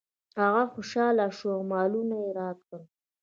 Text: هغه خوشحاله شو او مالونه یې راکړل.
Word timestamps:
هغه 0.41 0.63
خوشحاله 0.73 1.25
شو 1.37 1.47
او 1.55 1.61
مالونه 1.71 2.15
یې 2.23 2.29
راکړل. 2.39 2.83